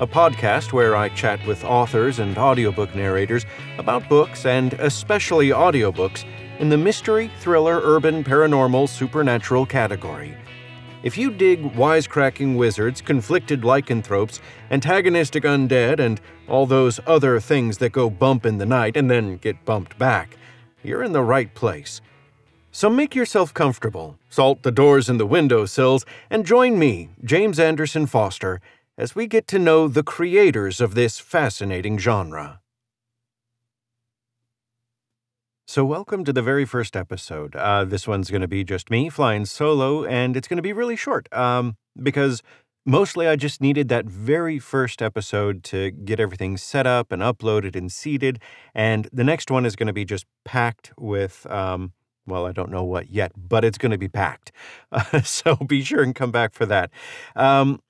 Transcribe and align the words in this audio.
a 0.00 0.06
podcast 0.06 0.72
where 0.72 0.96
I 0.96 1.08
chat 1.10 1.46
with 1.46 1.62
authors 1.64 2.18
and 2.18 2.36
audiobook 2.36 2.96
narrators 2.96 3.46
about 3.78 4.08
books 4.08 4.44
and 4.44 4.72
especially 4.74 5.50
audiobooks 5.50 6.24
in 6.58 6.68
the 6.68 6.76
mystery, 6.76 7.30
thriller, 7.38 7.80
urban, 7.84 8.24
paranormal, 8.24 8.88
supernatural 8.88 9.64
category. 9.64 10.36
If 11.04 11.16
you 11.16 11.30
dig 11.30 11.62
wisecracking 11.74 12.56
wizards, 12.56 13.00
conflicted 13.00 13.64
lycanthropes, 13.64 14.40
antagonistic 14.72 15.44
undead, 15.44 16.00
and 16.00 16.20
all 16.48 16.66
those 16.66 16.98
other 17.06 17.38
things 17.38 17.78
that 17.78 17.92
go 17.92 18.10
bump 18.10 18.44
in 18.46 18.58
the 18.58 18.66
night 18.66 18.96
and 18.96 19.08
then 19.08 19.36
get 19.36 19.64
bumped 19.64 19.96
back, 19.96 20.36
you're 20.82 21.04
in 21.04 21.12
the 21.12 21.22
right 21.22 21.54
place. 21.54 22.00
So 22.72 22.90
make 22.90 23.14
yourself 23.14 23.54
comfortable, 23.54 24.18
salt 24.28 24.64
the 24.64 24.72
doors 24.72 25.08
and 25.08 25.20
the 25.20 25.26
window 25.26 25.66
sills, 25.66 26.04
and 26.30 26.44
join 26.44 26.80
me, 26.80 27.10
James 27.22 27.60
Anderson 27.60 28.06
Foster, 28.06 28.60
as 28.96 29.14
we 29.14 29.26
get 29.26 29.46
to 29.48 29.58
know 29.58 29.88
the 29.88 30.02
creators 30.02 30.80
of 30.80 30.94
this 30.94 31.18
fascinating 31.18 31.98
genre. 31.98 32.60
So, 35.66 35.84
welcome 35.84 36.24
to 36.24 36.32
the 36.32 36.42
very 36.42 36.64
first 36.64 36.94
episode. 36.94 37.56
Uh, 37.56 37.84
this 37.84 38.06
one's 38.06 38.30
going 38.30 38.42
to 38.42 38.48
be 38.48 38.62
just 38.62 38.90
me 38.90 39.08
flying 39.08 39.46
solo, 39.46 40.04
and 40.04 40.36
it's 40.36 40.46
going 40.46 40.58
to 40.58 40.62
be 40.62 40.72
really 40.72 40.94
short 40.94 41.26
um, 41.32 41.76
because 42.00 42.42
mostly 42.86 43.26
I 43.26 43.34
just 43.34 43.60
needed 43.60 43.88
that 43.88 44.04
very 44.04 44.58
first 44.58 45.02
episode 45.02 45.64
to 45.64 45.90
get 45.90 46.20
everything 46.20 46.56
set 46.56 46.86
up 46.86 47.10
and 47.10 47.22
uploaded 47.22 47.74
and 47.74 47.90
seeded. 47.90 48.40
And 48.74 49.08
the 49.12 49.24
next 49.24 49.50
one 49.50 49.66
is 49.66 49.74
going 49.74 49.86
to 49.88 49.92
be 49.92 50.04
just 50.04 50.26
packed 50.44 50.92
with. 50.98 51.46
Um, 51.50 51.94
well, 52.26 52.46
I 52.46 52.52
don't 52.52 52.70
know 52.70 52.84
what 52.84 53.10
yet, 53.10 53.32
but 53.36 53.64
it's 53.64 53.78
going 53.78 53.92
to 53.92 53.98
be 53.98 54.08
packed. 54.08 54.52
Uh, 54.92 55.20
so 55.22 55.56
be 55.56 55.82
sure 55.82 56.02
and 56.02 56.14
come 56.14 56.30
back 56.30 56.52
for 56.52 56.66
that. 56.66 56.90
Um, 57.34 57.80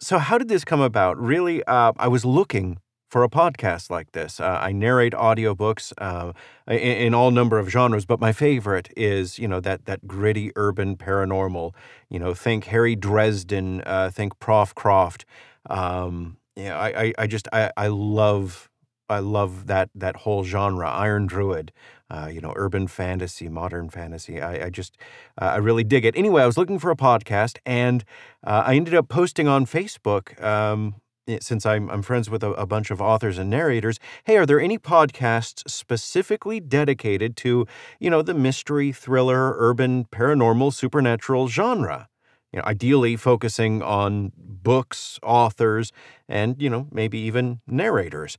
so, 0.00 0.18
how 0.18 0.38
did 0.38 0.48
this 0.48 0.64
come 0.64 0.80
about? 0.80 1.18
Really, 1.20 1.62
uh, 1.64 1.92
I 1.98 2.08
was 2.08 2.24
looking 2.24 2.78
for 3.08 3.24
a 3.24 3.28
podcast 3.28 3.90
like 3.90 4.12
this. 4.12 4.38
Uh, 4.38 4.58
I 4.60 4.70
narrate 4.72 5.12
audiobooks 5.14 5.92
uh, 5.98 6.32
in, 6.66 6.76
in, 6.76 7.14
all 7.14 7.30
number 7.30 7.58
of 7.58 7.70
genres, 7.70 8.04
but 8.04 8.20
my 8.20 8.32
favorite 8.32 8.90
is, 8.96 9.38
you 9.38 9.48
know, 9.48 9.60
that 9.60 9.86
that 9.86 10.06
gritty 10.06 10.52
urban 10.56 10.96
paranormal. 10.96 11.74
You 12.10 12.18
know, 12.18 12.34
think 12.34 12.64
Harry 12.66 12.94
Dresden, 12.94 13.82
uh, 13.86 14.10
think 14.12 14.38
Prof 14.38 14.74
Croft. 14.74 15.24
Um, 15.68 16.36
yeah, 16.54 16.78
I, 16.78 17.02
I, 17.02 17.12
I 17.18 17.26
just 17.26 17.48
I, 17.52 17.72
I 17.76 17.88
love 17.88 18.68
I 19.08 19.20
love 19.20 19.66
that 19.66 19.90
that 19.94 20.16
whole 20.16 20.44
genre. 20.44 20.88
Iron 20.90 21.26
Druid 21.26 21.72
uh, 22.10 22.28
you 22.32 22.40
know, 22.40 22.52
urban 22.56 22.86
fantasy, 22.86 23.48
modern 23.48 23.90
fantasy. 23.90 24.40
I, 24.40 24.66
I 24.66 24.70
just, 24.70 24.96
uh, 25.40 25.44
I 25.44 25.56
really 25.56 25.84
dig 25.84 26.04
it. 26.04 26.16
Anyway, 26.16 26.42
I 26.42 26.46
was 26.46 26.56
looking 26.56 26.78
for 26.78 26.90
a 26.90 26.96
podcast, 26.96 27.58
and 27.66 28.04
uh, 28.44 28.64
I 28.66 28.76
ended 28.76 28.94
up 28.94 29.08
posting 29.08 29.46
on 29.46 29.66
Facebook. 29.66 30.42
Um, 30.42 30.96
eh, 31.26 31.38
since 31.42 31.66
I'm, 31.66 31.90
I'm 31.90 32.02
friends 32.02 32.30
with 32.30 32.42
a, 32.42 32.52
a, 32.52 32.66
bunch 32.66 32.90
of 32.90 33.02
authors 33.02 33.36
and 33.36 33.50
narrators, 33.50 33.98
hey, 34.24 34.38
are 34.38 34.46
there 34.46 34.60
any 34.60 34.78
podcasts 34.78 35.68
specifically 35.68 36.60
dedicated 36.60 37.36
to, 37.38 37.66
you 38.00 38.08
know, 38.08 38.22
the 38.22 38.34
mystery, 38.34 38.90
thriller, 38.90 39.54
urban, 39.58 40.06
paranormal, 40.06 40.72
supernatural 40.72 41.48
genre? 41.48 42.08
You 42.52 42.60
know, 42.60 42.64
ideally 42.64 43.16
focusing 43.16 43.82
on 43.82 44.32
books, 44.38 45.18
authors, 45.22 45.92
and 46.26 46.60
you 46.62 46.70
know, 46.70 46.88
maybe 46.90 47.18
even 47.18 47.60
narrators. 47.66 48.38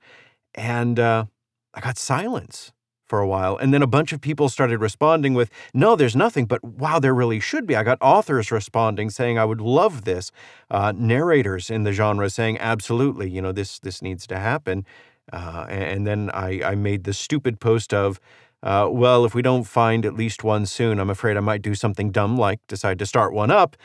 And 0.56 1.00
uh, 1.00 1.26
I 1.74 1.82
got 1.82 1.98
silence 1.98 2.72
for 3.10 3.20
a 3.20 3.28
while. 3.28 3.58
And 3.58 3.74
then 3.74 3.82
a 3.82 3.88
bunch 3.88 4.14
of 4.14 4.22
people 4.22 4.50
started 4.50 4.80
responding 4.80 5.34
with, 5.34 5.50
no, 5.74 5.96
there's 5.96 6.16
nothing, 6.16 6.46
but 6.46 6.64
wow, 6.64 7.00
there 7.00 7.14
really 7.14 7.40
should 7.40 7.66
be. 7.66 7.76
I 7.76 7.84
got 7.84 7.98
authors 8.02 8.52
responding 8.52 9.10
saying, 9.10 9.40
I 9.40 9.46
would 9.46 9.60
love 9.60 10.06
this. 10.06 10.32
Uh, 10.70 10.94
narrators 10.96 11.72
in 11.72 11.84
the 11.84 11.92
genre 11.92 12.30
saying, 12.30 12.60
absolutely, 12.60 13.30
you 13.30 13.42
know, 13.42 13.52
this, 13.52 13.80
this 13.80 14.02
needs 14.02 14.28
to 14.28 14.38
happen. 14.38 14.86
Uh, 15.34 15.66
and 15.70 16.06
then 16.06 16.30
I, 16.34 16.62
I 16.64 16.76
made 16.76 17.04
the 17.04 17.14
stupid 17.14 17.60
post 17.60 17.94
of, 17.94 18.20
uh, 18.62 18.88
well, 18.92 19.26
if 19.26 19.34
we 19.34 19.42
don't 19.42 19.64
find 19.64 20.06
at 20.06 20.14
least 20.14 20.44
one 20.44 20.66
soon, 20.66 21.00
I'm 21.00 21.10
afraid 21.10 21.36
I 21.36 21.42
might 21.42 21.62
do 21.64 21.74
something 21.74 22.12
dumb 22.12 22.38
like 22.38 22.60
decide 22.68 23.00
to 23.00 23.06
start 23.06 23.34
one 23.34 23.50
up. 23.50 23.76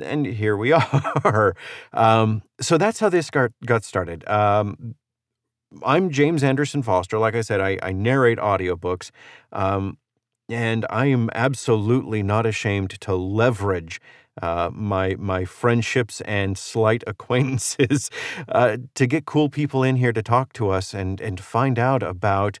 And 0.00 0.26
here 0.26 0.56
we 0.56 0.72
are. 1.24 1.56
um, 1.92 2.42
so 2.60 2.78
that's 2.78 3.00
how 3.00 3.08
this 3.08 3.30
got, 3.30 3.50
got 3.64 3.82
started. 3.82 4.28
Um, 4.28 4.94
I'm 5.84 6.10
James 6.10 6.42
Anderson 6.42 6.82
Foster. 6.82 7.18
Like 7.18 7.34
I 7.34 7.40
said, 7.40 7.60
I, 7.60 7.78
I 7.82 7.92
narrate 7.92 8.38
audiobooks. 8.38 9.10
Um, 9.52 9.98
and 10.48 10.84
I 10.90 11.06
am 11.06 11.30
absolutely 11.34 12.22
not 12.22 12.46
ashamed 12.46 12.90
to 13.00 13.14
leverage 13.14 14.00
uh, 14.40 14.70
my 14.72 15.14
my 15.18 15.44
friendships 15.44 16.20
and 16.22 16.56
slight 16.56 17.02
acquaintances 17.06 18.10
uh, 18.48 18.78
to 18.94 19.06
get 19.06 19.26
cool 19.26 19.48
people 19.48 19.82
in 19.82 19.96
here 19.96 20.12
to 20.12 20.22
talk 20.22 20.52
to 20.54 20.70
us 20.70 20.94
and 20.94 21.20
and 21.20 21.40
find 21.40 21.78
out 21.78 22.02
about 22.02 22.58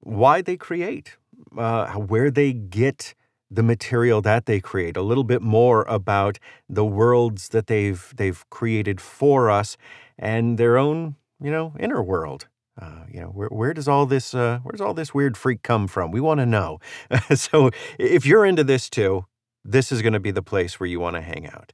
why 0.00 0.40
they 0.40 0.56
create, 0.56 1.16
uh, 1.56 1.92
where 1.94 2.30
they 2.30 2.52
get 2.52 3.14
the 3.50 3.62
material 3.62 4.22
that 4.22 4.46
they 4.46 4.60
create, 4.60 4.96
a 4.96 5.02
little 5.02 5.24
bit 5.24 5.42
more 5.42 5.82
about 5.88 6.38
the 6.68 6.84
worlds 6.84 7.48
that 7.48 7.66
they've 7.66 8.12
they've 8.16 8.48
created 8.50 9.00
for 9.00 9.50
us, 9.50 9.76
and 10.18 10.58
their 10.58 10.78
own 10.78 11.16
you 11.40 11.50
know, 11.50 11.74
inner 11.78 12.02
world. 12.02 12.48
Uh, 12.80 13.04
you 13.10 13.20
know, 13.20 13.28
where, 13.28 13.48
where 13.48 13.74
does 13.74 13.88
all 13.88 14.06
this 14.06 14.34
uh, 14.34 14.60
where 14.62 14.72
does 14.72 14.80
all 14.80 14.94
this 14.94 15.12
weird 15.12 15.36
freak 15.36 15.62
come 15.62 15.86
from? 15.86 16.10
We 16.10 16.20
want 16.20 16.40
to 16.40 16.46
know. 16.46 16.78
so 17.34 17.70
if 17.98 18.24
you're 18.24 18.46
into 18.46 18.64
this 18.64 18.88
too, 18.88 19.26
this 19.64 19.92
is 19.92 20.02
going 20.02 20.14
to 20.14 20.20
be 20.20 20.30
the 20.30 20.42
place 20.42 20.80
where 20.80 20.86
you 20.86 21.00
want 21.00 21.16
to 21.16 21.22
hang 21.22 21.46
out. 21.46 21.72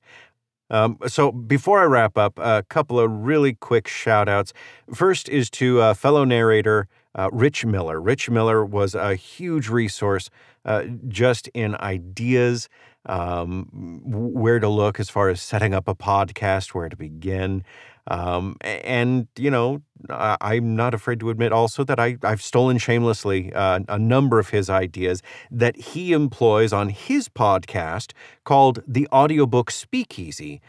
Um, 0.69 0.99
so 1.06 1.31
before 1.31 1.81
I 1.81 1.84
wrap 1.84 2.19
up, 2.19 2.38
a 2.38 2.65
couple 2.69 2.99
of 2.99 3.10
really 3.10 3.54
quick 3.54 3.87
shout 3.87 4.28
outs. 4.28 4.53
First 4.93 5.28
is 5.28 5.49
to 5.50 5.81
uh, 5.81 5.94
fellow 5.94 6.25
narrator 6.25 6.88
uh, 7.15 7.31
Rich 7.33 7.65
Miller. 7.65 8.00
Rich 8.00 8.28
Miller 8.31 8.65
was 8.65 8.94
a 8.94 9.15
huge 9.15 9.69
resource 9.69 10.28
uh, 10.65 10.84
just 11.09 11.48
in 11.48 11.77
ideas, 11.77 12.69
um, 13.06 14.03
where 14.05 14.59
to 14.59 14.69
look 14.69 15.00
as 15.00 15.11
far 15.11 15.28
as 15.28 15.41
setting 15.41 15.75
up 15.75 15.89
a 15.89 15.94
podcast, 15.94 16.75
where 16.75 16.89
to 16.89 16.97
begin. 16.97 17.65
Um, 18.09 18.56
and, 18.61 19.27
you 19.37 19.50
know, 19.50 19.83
I'm 20.09 20.77
not 20.77 20.94
afraid 20.94 21.19
to 21.21 21.31
admit 21.31 21.53
also 21.53 21.83
that 21.84 21.99
I, 21.99 22.19
I've 22.22 22.43
stolen 22.43 22.78
shamelessly 22.78 23.53
uh, 23.53 23.81
a 23.89 23.99
number 23.99 24.39
of 24.39 24.50
his 24.50 24.71
ideas 24.71 25.22
that 25.50 25.77
he 25.77 26.12
employs 26.12 26.72
on 26.72 26.91
his 26.91 27.28
podcast 27.28 28.12
called 28.45 28.84
The 28.87 29.09
Audiobook 29.12 29.72
Speakeasy. 29.72 30.61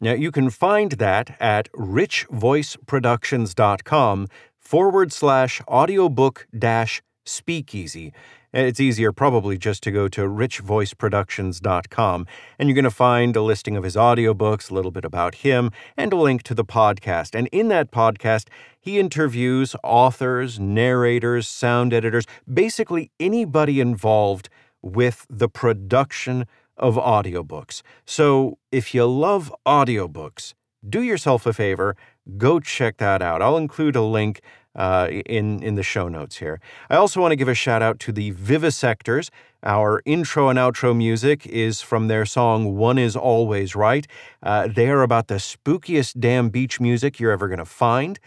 Now, 0.00 0.14
you 0.14 0.30
can 0.30 0.48
find 0.48 0.92
that 0.92 1.36
at 1.40 1.70
richvoiceproductions.com 1.72 4.28
forward 4.58 5.12
slash 5.12 5.60
audiobook 5.68 6.46
dash 6.56 7.02
speakeasy. 7.24 8.12
It's 8.52 8.80
easier 8.80 9.12
probably 9.12 9.56
just 9.56 9.84
to 9.84 9.92
go 9.92 10.08
to 10.08 10.22
richvoiceproductions.com 10.22 12.26
and 12.58 12.68
you're 12.68 12.74
going 12.74 12.84
to 12.84 12.90
find 12.90 13.36
a 13.36 13.42
listing 13.42 13.76
of 13.76 13.84
his 13.84 13.94
audiobooks, 13.94 14.70
a 14.70 14.74
little 14.74 14.90
bit 14.90 15.04
about 15.04 15.36
him, 15.36 15.70
and 15.96 16.12
a 16.12 16.16
link 16.16 16.42
to 16.44 16.54
the 16.54 16.64
podcast. 16.64 17.38
And 17.38 17.48
in 17.52 17.68
that 17.68 17.92
podcast, 17.92 18.48
he 18.80 18.98
interviews 18.98 19.76
authors, 19.84 20.58
narrators, 20.58 21.46
sound 21.46 21.94
editors, 21.94 22.26
basically 22.52 23.12
anybody 23.20 23.80
involved 23.80 24.48
with 24.82 25.26
the 25.30 25.48
production 25.48 26.46
of 26.76 26.96
audiobooks. 26.96 27.82
So 28.04 28.58
if 28.72 28.92
you 28.94 29.06
love 29.06 29.54
audiobooks, 29.66 30.54
do 30.88 31.02
yourself 31.02 31.46
a 31.46 31.52
favor, 31.52 31.94
go 32.38 32.58
check 32.58 32.96
that 32.96 33.22
out. 33.22 33.42
I'll 33.42 33.58
include 33.58 33.96
a 33.96 34.02
link 34.02 34.40
uh, 34.74 35.08
in, 35.10 35.62
in 35.62 35.74
the 35.74 35.82
show 35.82 36.08
notes 36.08 36.36
here. 36.36 36.60
I 36.88 36.96
also 36.96 37.20
want 37.20 37.32
to 37.32 37.36
give 37.36 37.48
a 37.48 37.54
shout 37.54 37.82
out 37.82 37.98
to 38.00 38.12
the 38.12 38.32
Vivisectors. 38.32 39.30
Our 39.62 40.02
intro 40.06 40.48
and 40.48 40.58
outro 40.58 40.96
music 40.96 41.46
is 41.46 41.80
from 41.80 42.08
their 42.08 42.24
song 42.24 42.76
One 42.76 42.98
Is 42.98 43.16
Always 43.16 43.74
Right. 43.74 44.06
Uh, 44.42 44.68
they 44.68 44.88
are 44.88 45.02
about 45.02 45.28
the 45.28 45.34
spookiest 45.34 46.18
damn 46.18 46.48
beach 46.48 46.80
music 46.80 47.20
you're 47.20 47.32
ever 47.32 47.48
going 47.48 47.58
to 47.58 47.64
find. 47.64 48.18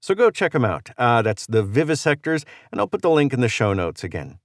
So 0.00 0.14
go 0.14 0.30
check 0.30 0.52
them 0.52 0.64
out. 0.64 0.90
Uh, 0.96 1.22
that's 1.22 1.46
the 1.46 1.64
Vivisectors, 1.64 2.44
and 2.70 2.80
I'll 2.80 2.86
put 2.86 3.02
the 3.02 3.10
link 3.10 3.32
in 3.32 3.40
the 3.40 3.48
show 3.48 3.72
notes 3.72 4.04
again. 4.04 4.38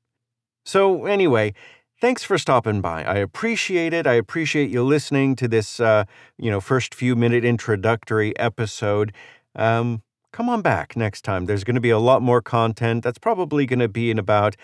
So, 0.66 1.06
anyway, 1.06 1.54
thanks 2.02 2.24
for 2.24 2.38
stopping 2.38 2.82
by. 2.82 3.04
I 3.04 3.16
appreciate 3.16 3.94
it. 3.94 4.08
I 4.08 4.14
appreciate 4.14 4.72
you 4.72 4.84
listening 4.84 5.36
to 5.36 5.48
this, 5.48 5.80
uh, 5.80 6.06
you 6.38 6.50
know, 6.50 6.60
first 6.60 6.96
few 6.96 7.16
minute 7.16 7.46
introductory 7.46 8.38
episode. 8.40 9.14
Um, 9.56 10.02
come 10.34 10.50
on 10.50 10.62
back 10.62 10.98
next 10.98 11.22
time. 11.22 11.46
There's 11.46 11.64
going 11.64 11.76
to 11.76 11.82
be 11.82 11.92
a 11.92 12.00
lot 12.00 12.22
more 12.22 12.42
content. 12.42 13.04
That's 13.04 13.20
probably 13.20 13.66
going 13.66 13.80
to 13.80 13.88
be 13.88 14.12
in 14.12 14.20
about 14.20 14.58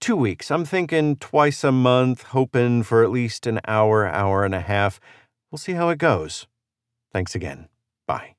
two 0.00 0.16
weeks. 0.16 0.50
I'm 0.50 0.64
thinking 0.64 1.16
twice 1.16 1.62
a 1.62 1.70
month, 1.70 2.22
hoping 2.22 2.82
for 2.82 3.04
at 3.04 3.10
least 3.10 3.46
an 3.46 3.60
hour, 3.68 4.08
hour 4.08 4.44
and 4.44 4.54
a 4.54 4.60
half. 4.60 4.98
We'll 5.50 5.58
see 5.58 5.74
how 5.74 5.90
it 5.90 5.98
goes. 5.98 6.48
Thanks 7.12 7.34
again. 7.34 7.68
Bye. 8.06 8.34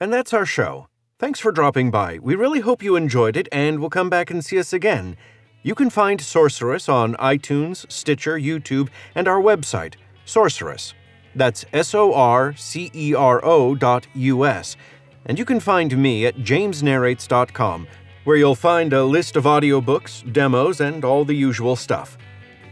And 0.00 0.12
that's 0.12 0.34
our 0.34 0.46
show. 0.46 0.88
Thanks 1.18 1.40
for 1.40 1.52
dropping 1.52 1.90
by. 1.90 2.18
We 2.18 2.34
really 2.34 2.60
hope 2.60 2.82
you 2.82 2.96
enjoyed 2.96 3.36
it 3.36 3.48
and 3.50 3.80
will 3.80 3.90
come 3.90 4.10
back 4.10 4.30
and 4.30 4.44
see 4.44 4.58
us 4.58 4.72
again. 4.72 5.16
You 5.62 5.74
can 5.74 5.90
find 5.90 6.20
Sorcero 6.20 6.92
on 6.92 7.14
iTunes, 7.14 7.90
Stitcher, 7.90 8.38
YouTube, 8.38 8.88
and 9.14 9.26
our 9.26 9.40
website, 9.40 9.94
Sorcero. 10.26 10.94
That's 11.38 11.64
S 11.72 11.94
O 11.94 12.12
R 12.12 12.52
C 12.56 12.90
E 12.92 13.14
R 13.14 13.40
O 13.44 13.76
dot 13.76 14.08
U 14.14 14.44
S. 14.44 14.76
And 15.24 15.38
you 15.38 15.44
can 15.44 15.60
find 15.60 15.96
me 15.96 16.26
at 16.26 16.38
jamesnarrates.com, 16.38 17.86
where 18.24 18.36
you'll 18.36 18.56
find 18.56 18.92
a 18.92 19.04
list 19.04 19.36
of 19.36 19.44
audiobooks, 19.44 20.30
demos, 20.32 20.80
and 20.80 21.04
all 21.04 21.24
the 21.24 21.34
usual 21.34 21.76
stuff. 21.76 22.18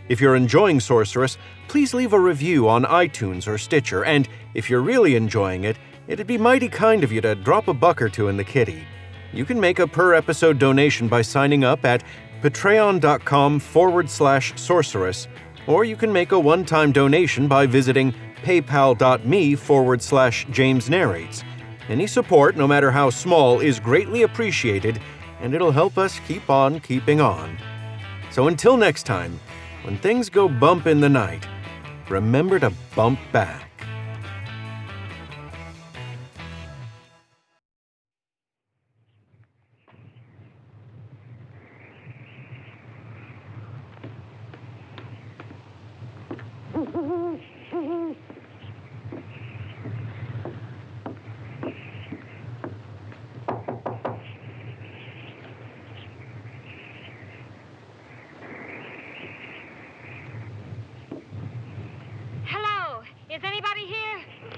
If 0.08 0.20
you're 0.20 0.34
enjoying 0.34 0.80
Sorcero, 0.80 1.36
please 1.68 1.94
leave 1.94 2.12
a 2.12 2.18
review 2.18 2.68
on 2.68 2.84
iTunes 2.84 3.46
or 3.46 3.56
Stitcher, 3.56 4.04
and 4.04 4.28
if 4.54 4.68
you're 4.68 4.80
really 4.80 5.14
enjoying 5.14 5.62
it, 5.62 5.76
it'd 6.08 6.26
be 6.26 6.38
mighty 6.38 6.68
kind 6.68 7.04
of 7.04 7.12
you 7.12 7.20
to 7.20 7.36
drop 7.36 7.68
a 7.68 7.74
buck 7.74 8.02
or 8.02 8.08
two 8.08 8.28
in 8.28 8.36
the 8.36 8.44
kitty. 8.44 8.84
You 9.32 9.44
can 9.44 9.60
make 9.60 9.78
a 9.78 9.86
per 9.86 10.14
episode 10.14 10.58
donation 10.58 11.06
by 11.06 11.22
signing 11.22 11.62
up 11.62 11.84
at 11.84 12.02
patreon.com 12.42 13.60
forward 13.60 14.10
slash 14.10 14.54
sorcero, 14.54 15.26
or 15.66 15.84
you 15.84 15.96
can 15.96 16.12
make 16.12 16.32
a 16.32 16.38
one 16.38 16.64
time 16.64 16.90
donation 16.90 17.46
by 17.48 17.66
visiting 17.66 18.14
paypal.me 18.42 19.54
forward 19.54 20.02
slash 20.02 20.46
James 20.50 20.88
Narrates. 20.88 21.44
Any 21.88 22.06
support, 22.06 22.56
no 22.56 22.66
matter 22.66 22.90
how 22.90 23.10
small, 23.10 23.60
is 23.60 23.78
greatly 23.78 24.22
appreciated, 24.22 25.00
and 25.40 25.54
it'll 25.54 25.70
help 25.70 25.98
us 25.98 26.20
keep 26.26 26.50
on 26.50 26.80
keeping 26.80 27.20
on. 27.20 27.58
So 28.30 28.48
until 28.48 28.76
next 28.76 29.04
time, 29.04 29.38
when 29.82 29.96
things 29.98 30.28
go 30.28 30.48
bump 30.48 30.86
in 30.86 31.00
the 31.00 31.08
night, 31.08 31.46
remember 32.08 32.58
to 32.58 32.72
bump 32.94 33.20
back. 33.32 33.65
Is 63.36 63.44
anybody 63.44 63.84
here? 63.84 64.55